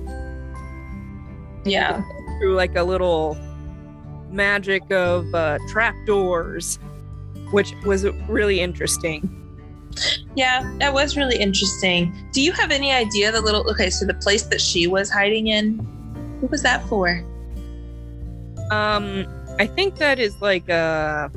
[1.65, 2.03] yeah
[2.39, 3.37] through like a little
[4.31, 6.79] magic of uh, trapdoors,
[7.53, 9.46] which was really interesting.
[10.35, 12.13] Yeah that was really interesting.
[12.33, 15.49] Do you have any idea the little okay so the place that she was hiding
[15.49, 15.79] in?
[16.41, 17.25] What was that for?
[18.71, 19.27] Um,
[19.59, 21.29] I think that is like uh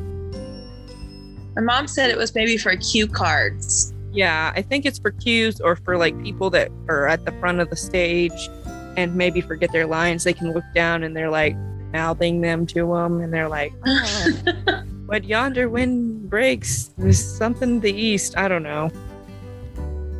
[1.55, 3.93] my mom said it was maybe for cue cards.
[4.11, 7.59] Yeah, I think it's for cues or for like people that are at the front
[7.59, 8.49] of the stage
[8.97, 10.23] and maybe forget their lines.
[10.23, 11.55] They can look down and they're like
[11.91, 16.91] mouthing them to them, and they're like, "Oh, "What yonder wind breaks?
[16.97, 18.91] There's something to the east." I don't know.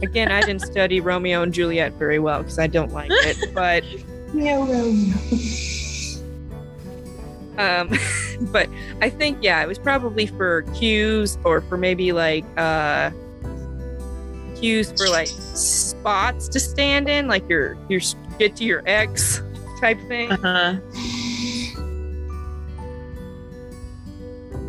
[0.02, 3.84] Again, I didn't study Romeo and Juliet very well because I don't like it, but
[4.34, 5.14] Romeo.
[7.58, 7.90] um
[8.54, 8.70] but
[9.02, 13.10] i think yeah it was probably for cues or for maybe like uh
[14.60, 18.02] cues for like spots to stand in, like your your
[18.38, 19.42] get to your ex
[19.80, 20.32] type thing.
[20.32, 20.76] Uh-huh.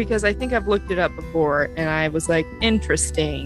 [0.00, 3.44] Because I think I've looked it up before and I was like, interesting.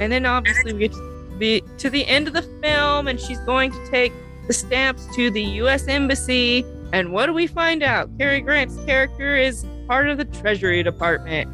[0.00, 3.40] And then obviously we get to the, to the end of the film and she's
[3.40, 4.12] going to take
[4.46, 6.64] the stamps to the US Embassy.
[6.92, 8.08] And what do we find out?
[8.18, 11.52] Cary Grant's character is part of the Treasury Department.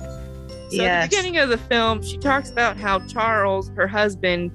[0.71, 4.51] So at the beginning of the film, she talks about how Charles, her husband,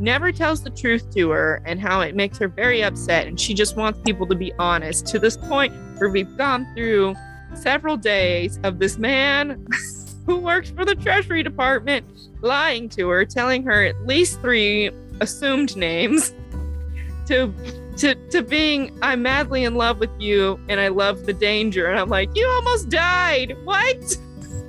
[0.00, 3.26] never tells the truth to her and how it makes her very upset.
[3.26, 7.14] And she just wants people to be honest to this point where we've gone through
[7.54, 9.66] several days of this man
[10.26, 12.06] who works for the Treasury Department
[12.42, 14.90] lying to her, telling her at least three
[15.20, 16.34] assumed names
[17.26, 17.52] to
[17.96, 21.86] to to being I'm madly in love with you and I love the danger.
[21.86, 23.56] And I'm like, you almost died.
[23.64, 24.16] What?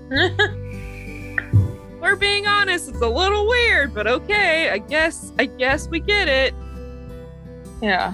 [2.01, 4.69] We're being honest, it's a little weird, but okay.
[4.69, 6.53] I guess I guess we get it.
[7.81, 8.13] yeah.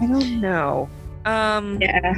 [0.00, 0.88] I don't know.
[1.24, 2.14] Um Yeah.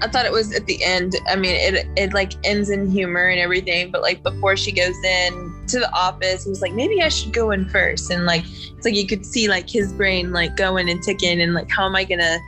[0.00, 1.16] I thought it was at the end.
[1.28, 4.96] I mean, it it like ends in humor and everything, but like before she goes
[5.04, 8.10] in to the office, he was like, maybe I should go in first.
[8.10, 11.54] And like it's like you could see like his brain like going and ticking and
[11.54, 12.38] like how am I gonna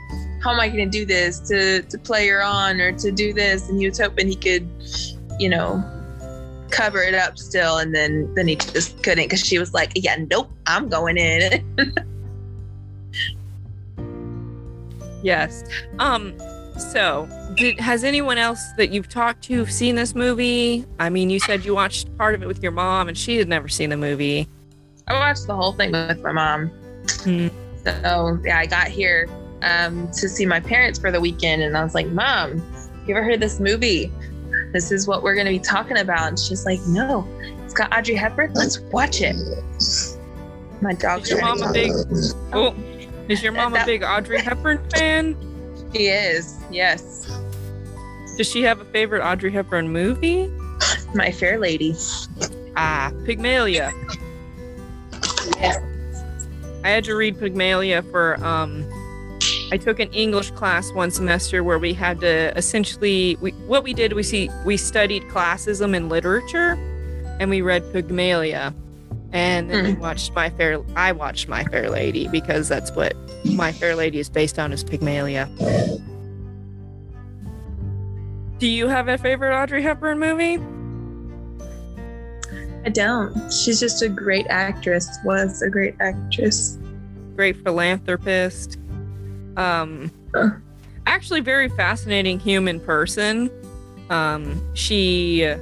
[0.41, 3.69] how am I gonna do this to to play her on or to do this?
[3.69, 4.67] And he was hoping he could,
[5.39, 5.83] you know,
[6.69, 10.17] cover it up still and then then he just couldn't because she was like, Yeah,
[10.29, 11.63] nope, I'm going in.
[15.23, 15.63] Yes.
[15.99, 16.33] Um.
[16.77, 20.85] So, did, has anyone else that you've talked to seen this movie?
[20.99, 23.47] I mean, you said you watched part of it with your mom, and she had
[23.47, 24.47] never seen the movie.
[25.07, 26.67] I watched the whole thing with my mom.
[27.23, 27.47] Hmm.
[27.83, 29.27] So yeah, I got here
[29.63, 32.57] um, to see my parents for the weekend, and I was like, "Mom,
[33.07, 34.11] you ever heard of this movie?
[34.73, 37.27] This is what we're gonna be talking about." And she's like, "No,
[37.63, 38.53] it's got Audrey Hepburn.
[38.53, 39.35] Let's watch it."
[40.81, 41.91] My dog's Is your mom a big?
[42.53, 42.73] Oh,
[43.27, 45.37] is your mom a big Audrey Hepburn fan?
[45.93, 46.57] She is.
[46.71, 47.29] Yes,
[48.37, 50.49] Does she have a favorite Audrey Hepburn movie?
[51.13, 51.93] my fair lady.
[52.75, 53.91] Ah, Pygmalion.
[56.83, 58.83] I had to read Pygmalion for um
[59.71, 63.93] I took an English class one semester where we had to essentially we what we
[63.93, 66.73] did we see we studied classism in literature
[67.39, 68.75] and we read Pygmalion
[69.31, 70.01] and then we hmm.
[70.01, 73.15] watched My Fair I watched My Fair Lady because that's what
[73.45, 75.49] My Fair Lady is based on is Pygmalion.
[78.59, 80.59] Do you have a favorite Audrey Hepburn movie?
[82.85, 83.51] I don't.
[83.51, 85.07] She's just a great actress.
[85.23, 86.77] Was a great actress.
[87.35, 88.77] great philanthropist.
[89.61, 90.11] Um,
[91.05, 93.49] actually, very fascinating human person.
[94.09, 95.53] Um, she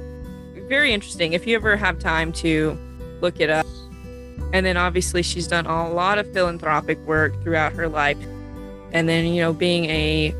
[0.68, 1.32] very interesting.
[1.32, 2.78] If you ever have time to
[3.20, 3.66] look it up,
[4.52, 8.18] and then obviously she's done a lot of philanthropic work throughout her life,
[8.92, 10.34] and then you know being a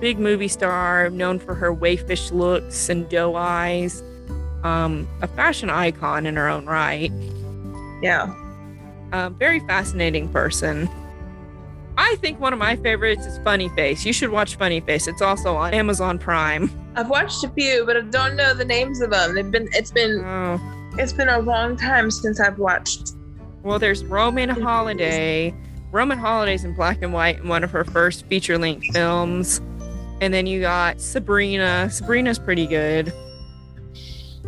[0.00, 4.02] big movie star, known for her wayfish looks and doe eyes,
[4.64, 7.12] um, a fashion icon in her own right
[8.02, 8.32] Yeah.
[9.12, 10.88] a very fascinating person.
[12.02, 14.06] I think one of my favorites is Funny Face.
[14.06, 15.06] You should watch Funny Face.
[15.06, 16.70] It's also on Amazon Prime.
[16.96, 19.34] I've watched a few, but I don't know the names of them.
[19.34, 19.68] They've been.
[19.72, 20.24] It's been.
[20.24, 20.58] Oh,
[20.98, 23.12] It's been a long time since I've watched.
[23.62, 25.54] well, there's Roman Holiday.
[25.92, 29.60] Roman Holiday's in black and white in one of her first feature length films.
[30.22, 31.90] And then you got Sabrina.
[31.90, 33.12] Sabrina's pretty good.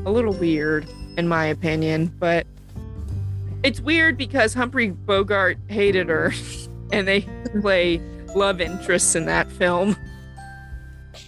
[0.07, 0.87] A little weird,
[1.19, 2.47] in my opinion, but
[3.63, 6.33] it's weird because Humphrey Bogart hated her
[6.93, 7.23] and they
[7.61, 8.01] play
[8.35, 9.97] love interests in that film.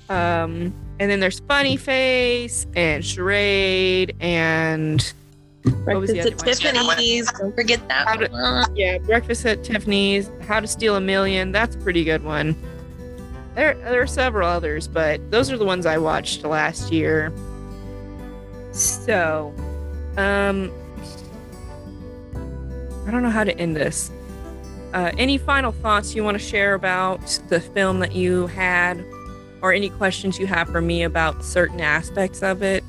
[0.09, 5.03] Um, and then there's Funny Face and Charade and
[5.85, 6.75] What was the Breakfast at?
[6.75, 7.33] Tiffany's.
[7.33, 8.77] Don't forget that to- one.
[8.77, 11.53] yeah, Breakfast at Tiffany's, How to Steal a Million.
[11.53, 12.55] That's a pretty good one.
[13.55, 17.33] There, there are several others, but those are the ones I watched last year.
[18.73, 19.55] So,
[20.17, 20.73] um,
[23.07, 24.11] I don't know how to end this.
[24.95, 29.05] Uh, any final thoughts you want to share about the film that you had,
[29.61, 32.85] or any questions you have for me about certain aspects of it?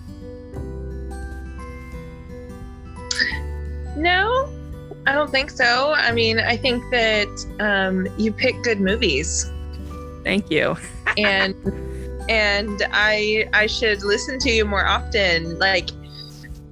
[3.98, 4.48] No,
[5.08, 5.94] I don't think so.
[5.98, 7.28] I mean, I think that
[7.60, 9.50] um, you pick good movies,
[10.24, 10.78] Thank you.
[11.18, 11.56] and
[12.30, 15.58] and I I should listen to you more often.
[15.58, 15.90] Like,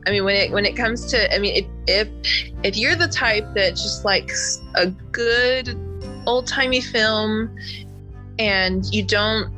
[0.05, 3.07] I mean, when it when it comes to, I mean, if if if you're the
[3.07, 5.77] type that just likes a good
[6.25, 7.55] old timey film
[8.39, 9.51] and you don't,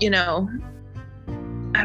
[0.00, 0.48] you know,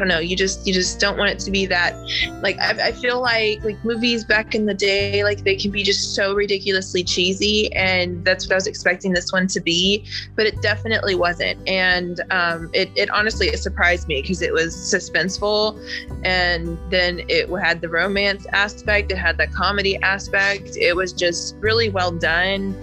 [0.00, 0.18] don't know.
[0.18, 1.94] You just you just don't want it to be that.
[2.42, 5.82] Like I, I, feel like like movies back in the day, like they can be
[5.82, 10.46] just so ridiculously cheesy, and that's what I was expecting this one to be, but
[10.46, 11.66] it definitely wasn't.
[11.68, 15.78] And um, it it honestly it surprised me because it was suspenseful,
[16.24, 20.76] and then it had the romance aspect, it had the comedy aspect.
[20.76, 22.80] It was just really well done,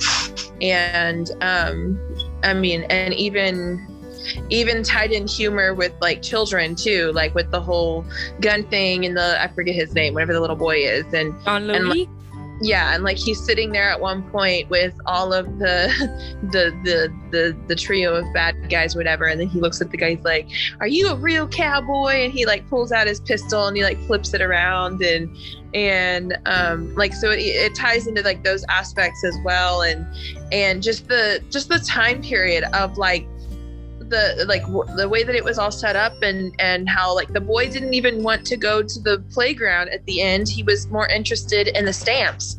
[0.61, 1.99] and um,
[2.43, 3.96] I mean, and even
[4.49, 8.05] even tied in humor with like children too, like with the whole
[8.41, 11.69] gun thing and the I forget his name, whatever the little boy is, and John
[11.69, 12.07] and like,
[12.61, 15.87] yeah, and like he's sitting there at one point with all of the
[16.51, 19.97] the the the the trio of bad guys, whatever, and then he looks at the
[19.97, 20.47] guy, he's like,
[20.79, 23.99] "Are you a real cowboy?" And he like pulls out his pistol and he like
[24.07, 25.35] flips it around and
[25.73, 29.81] and um like so it, it ties into like those aspects as well.
[29.83, 30.05] And
[30.51, 33.27] and just the just the time period of like
[34.09, 37.29] the like w- the way that it was all set up and and how like
[37.33, 40.47] the boy didn't even want to go to the playground at the end.
[40.47, 42.57] He was more interested in the stamps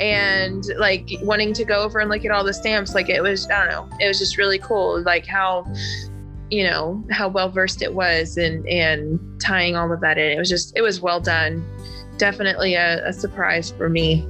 [0.00, 2.94] and like wanting to go over and look at all the stamps.
[2.94, 5.66] Like it was i don't know it was just really cool like how
[6.50, 10.32] you know how well versed it was and and tying all of that in.
[10.32, 11.64] It was just it was well done.
[12.16, 14.26] Definitely a, a surprise for me.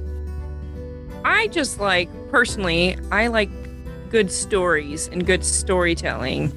[1.25, 3.49] I just like personally i like
[4.09, 6.51] good stories and good storytelling.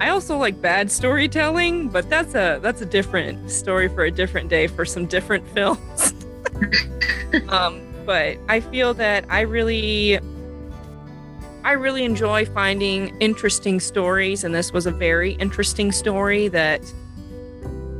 [0.00, 4.50] I also like bad storytelling, but that's a that's a different story for a different
[4.50, 6.14] day for some different films.
[7.48, 10.18] um, but I feel that I really
[11.64, 16.80] I really enjoy finding interesting stories and this was a very interesting story that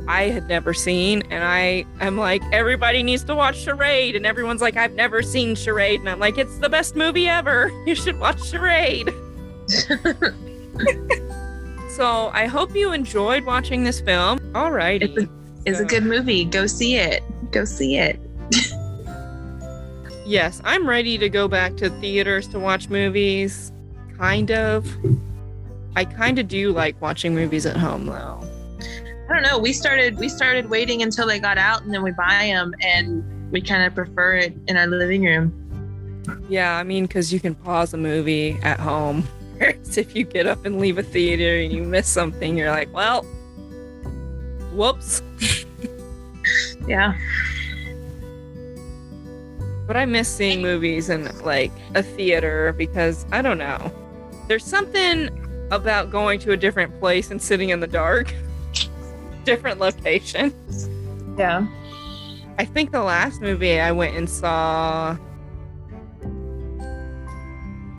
[0.07, 1.23] I had never seen.
[1.29, 4.15] And I am like, everybody needs to watch Charade.
[4.15, 5.99] And everyone's like, I've never seen Charade.
[5.99, 7.71] And I'm like, it's the best movie ever.
[7.87, 9.13] You should watch Charade.
[11.89, 14.39] so I hope you enjoyed watching this film.
[14.53, 15.01] All right.
[15.01, 15.29] It's, a,
[15.65, 15.85] it's so.
[15.85, 16.43] a good movie.
[16.43, 17.23] Go see it.
[17.51, 18.19] Go see it.
[20.25, 23.71] yes, I'm ready to go back to theaters to watch movies.
[24.17, 24.85] Kind of.
[25.95, 28.43] I kind of do like watching movies at home though.
[29.29, 29.57] I don't know.
[29.57, 33.51] We started we started waiting until they got out, and then we buy them, and
[33.51, 35.53] we kind of prefer it in our living room.
[36.49, 39.23] Yeah, I mean, because you can pause a movie at home.
[39.57, 42.93] Whereas if you get up and leave a theater and you miss something, you're like,
[42.93, 43.23] well,
[44.71, 45.21] whoops.
[46.87, 47.17] yeah.
[49.87, 53.91] But I miss seeing movies in like a theater because I don't know.
[54.47, 55.29] There's something
[55.71, 58.33] about going to a different place and sitting in the dark
[59.47, 60.89] different locations.
[61.37, 61.65] Yeah.
[62.59, 65.17] I think the last movie I went and saw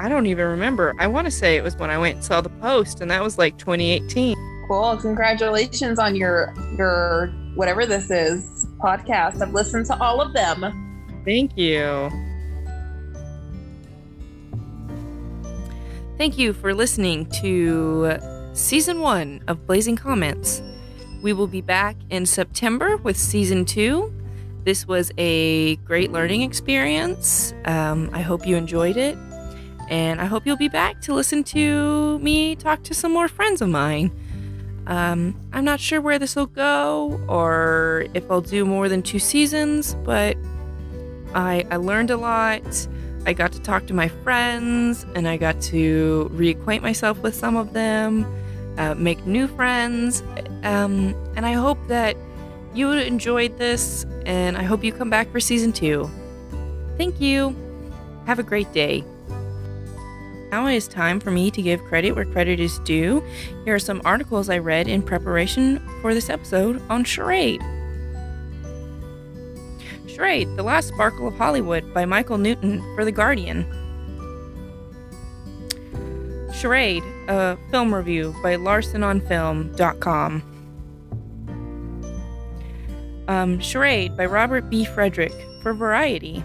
[0.01, 0.94] I don't even remember.
[0.99, 3.22] I want to say it was when I went and saw The Post and that
[3.22, 4.36] was like 2018.
[4.68, 4.96] Cool.
[4.99, 9.40] Congratulations on your your whatever this is podcast.
[9.40, 10.61] I've listened to all of them.
[11.24, 12.11] Thank you.
[16.18, 18.18] Thank you for listening to
[18.53, 20.62] season 1 of Blazing Comments.
[21.20, 24.12] We will be back in September with season two.
[24.64, 27.54] This was a great learning experience.
[27.64, 29.16] Um, I hope you enjoyed it.
[29.88, 33.62] And I hope you'll be back to listen to me talk to some more friends
[33.62, 34.12] of mine.
[34.86, 39.18] Um, I'm not sure where this will go or if I'll do more than two
[39.18, 40.36] seasons, but
[41.34, 42.88] I, I learned a lot.
[43.26, 47.56] I got to talk to my friends and I got to reacquaint myself with some
[47.56, 48.24] of them
[48.79, 50.22] uh, make new friends.
[50.62, 52.16] Um, and I hope that
[52.74, 56.09] you enjoyed this, and I hope you come back for season two.
[56.97, 57.55] Thank you.
[58.26, 59.05] Have a great day.
[60.51, 63.22] Now it is time for me to give credit where credit is due.
[63.64, 67.62] Here are some articles I read in preparation for this episode on charade.
[70.07, 73.66] Charade, The Last Sparkle of Hollywood by Michael Newton for The Guardian.
[76.59, 80.42] Charade, a film review by larsenonfilm.com.
[83.28, 84.84] Um, Charade by Robert B.
[84.84, 85.32] Frederick
[85.62, 86.42] for Variety.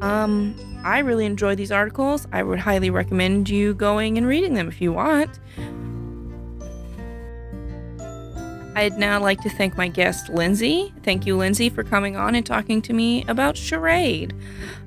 [0.00, 0.54] Um,
[0.84, 2.28] I really enjoy these articles.
[2.32, 5.40] I would highly recommend you going and reading them if you want.
[8.76, 10.92] I'd now like to thank my guest, Lynnsey.
[11.02, 14.32] Thank you, Lynnsey, for coming on and talking to me about Charade.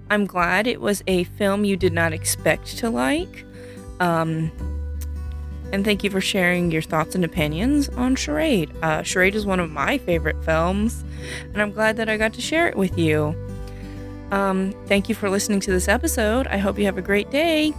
[0.09, 3.45] I'm glad it was a film you did not expect to like.
[4.01, 4.51] Um,
[5.71, 8.69] and thank you for sharing your thoughts and opinions on Charade.
[8.81, 11.05] Uh, Charade is one of my favorite films,
[11.53, 13.33] and I'm glad that I got to share it with you.
[14.31, 16.47] Um, thank you for listening to this episode.
[16.47, 17.73] I hope you have a great day.